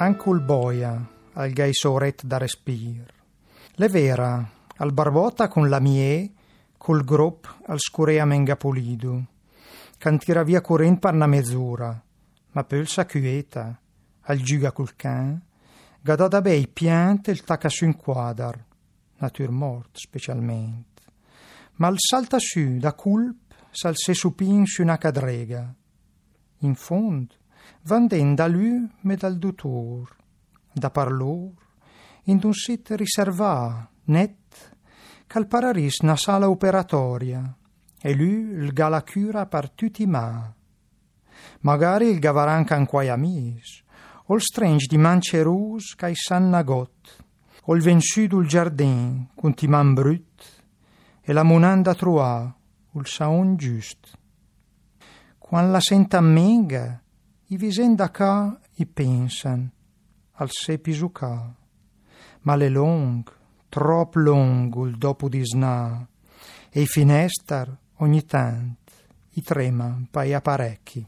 anche 0.00 0.30
il 0.30 0.40
boia, 0.40 1.08
al 1.32 1.50
gai 1.50 1.74
soret 1.74 2.22
da 2.24 2.38
respir. 2.38 3.04
Le 3.74 3.88
vera, 3.88 4.48
al 4.76 4.92
barbota 4.92 5.48
con 5.48 5.68
la 5.68 5.80
mie, 5.80 6.32
col 6.76 7.02
grop 7.02 7.62
al 7.66 7.80
scurea 7.80 8.24
mengapolidu. 8.24 9.24
Cantira 9.98 10.44
via 10.44 10.60
corrent 10.60 11.00
per 11.00 11.14
una 11.14 11.26
mezz'ora, 11.26 12.00
ma 12.52 12.64
poi 12.64 12.86
sa 12.86 13.06
quieta, 13.06 13.76
al 14.22 14.38
giuga 14.38 14.70
col 14.70 14.94
can, 14.94 15.42
gadò 16.00 16.28
da 16.28 16.40
bei 16.40 16.68
piante 16.68 17.32
il 17.32 17.42
tacca 17.42 17.68
su 17.68 17.84
in 17.84 17.96
quadar, 17.96 18.64
natur 19.16 19.50
mort 19.50 19.96
specialmente. 19.96 21.02
Ma 21.74 21.88
il 21.88 21.96
salta 21.98 22.38
su 22.38 22.78
da 22.78 22.92
culp, 22.92 23.52
sal 23.70 23.96
se 23.96 24.14
supin 24.14 24.64
su 24.64 24.82
una 24.82 24.96
cadrega. 24.96 25.74
In 26.58 26.76
fondo, 26.76 27.34
vanden 27.82 28.34
da 28.34 28.46
lui 28.46 28.88
me 29.02 29.16
dal 29.16 29.38
dottor, 29.38 30.14
da 30.72 30.90
parlor, 30.90 31.52
in 32.24 32.40
un 32.42 32.52
sit 32.52 32.90
riservà, 32.90 33.88
net, 34.04 34.76
cal 35.26 35.46
pararis 35.46 36.00
na 36.00 36.16
sala 36.16 36.48
operatoria, 36.48 37.56
e 38.00 38.14
lui 38.14 38.64
il 38.64 38.72
gala 38.72 39.02
cura 39.02 39.46
per 39.46 39.70
tutti 39.70 40.06
ma. 40.06 40.52
Magari 41.60 42.08
il 42.08 42.18
gavaran 42.18 42.64
can 42.64 42.86
quai 42.86 43.08
amis, 43.08 43.82
o 44.26 44.34
il 44.34 44.42
strange 44.42 44.86
di 44.86 44.98
mance 44.98 45.42
rus 45.42 45.94
cai 45.94 46.14
san 46.14 46.48
nagot, 46.50 47.24
o 47.64 47.74
il 47.74 47.82
vensudo 47.82 48.40
il 48.40 48.48
giardin, 48.48 49.28
con 49.34 49.54
timan 49.54 49.94
brut, 49.94 50.62
e 51.20 51.32
la 51.32 51.42
monanda 51.42 51.94
trua, 51.94 52.54
il 52.92 53.06
saon 53.06 53.56
giust. 53.56 54.16
Quan 55.38 55.70
la 55.70 55.80
senta 55.80 56.20
menga, 56.20 57.02
i 57.48 57.56
visen 57.56 57.94
da 57.94 58.10
ca 58.10 58.58
i 58.76 58.86
pensan, 58.86 59.70
al 60.32 60.48
se 60.50 60.78
pisuca. 60.78 61.54
Ma 62.42 62.54
le 62.56 62.68
long, 62.68 63.24
trop 63.68 64.14
long 64.14 64.74
il 64.86 64.96
dopo 64.96 65.28
di 65.28 65.44
sna, 65.44 66.06
e 66.70 66.80
i 66.80 66.86
finestar 66.86 67.76
ogni 67.96 68.24
tant, 68.24 68.78
i 69.30 69.42
trema, 69.42 70.00
pai 70.10 70.34
a 70.34 70.40
parecchi 70.40 71.06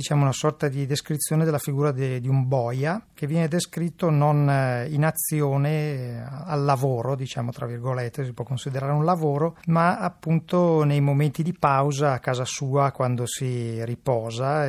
diciamo 0.00 0.22
una 0.22 0.32
sorta 0.32 0.68
di 0.68 0.86
descrizione 0.86 1.44
della 1.44 1.58
figura 1.58 1.92
de, 1.92 2.20
di 2.20 2.28
un 2.28 2.48
boia 2.48 3.04
che 3.12 3.26
viene 3.26 3.48
descritto 3.48 4.08
non 4.08 4.48
eh, 4.48 4.88
in 4.88 5.04
azione 5.04 5.70
eh, 5.70 6.22
al 6.46 6.64
lavoro, 6.64 7.14
diciamo 7.14 7.50
tra 7.50 7.66
virgolette, 7.66 8.24
si 8.24 8.32
può 8.32 8.44
considerare 8.44 8.92
un 8.92 9.04
lavoro, 9.04 9.58
ma 9.66 9.98
appunto 9.98 10.84
nei 10.84 11.02
momenti 11.02 11.42
di 11.42 11.52
pausa 11.52 12.14
a 12.14 12.18
casa 12.18 12.46
sua 12.46 12.92
quando 12.92 13.26
si 13.26 13.84
riposa, 13.84 14.66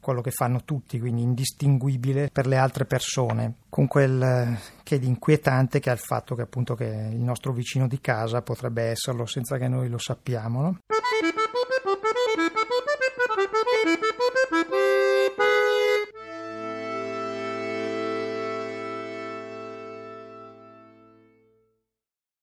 quello 0.00 0.22
che 0.22 0.30
fanno 0.30 0.62
tutti, 0.64 0.98
quindi 0.98 1.20
indistinguibile 1.20 2.30
per 2.32 2.46
le 2.46 2.56
altre 2.56 2.86
persone, 2.86 3.56
con 3.68 3.86
quel 3.86 4.22
eh, 4.22 4.58
che 4.82 4.98
di 4.98 5.06
inquietante 5.06 5.80
che 5.80 5.90
ha 5.90 5.92
il 5.92 5.98
fatto 5.98 6.34
che 6.34 6.42
appunto 6.42 6.74
che 6.74 6.86
il 6.86 7.20
nostro 7.20 7.52
vicino 7.52 7.86
di 7.86 8.00
casa 8.00 8.40
potrebbe 8.40 8.84
esserlo 8.84 9.26
senza 9.26 9.58
che 9.58 9.68
noi 9.68 9.90
lo 9.90 9.98
sappiamo. 9.98 10.62
No? 10.62 10.78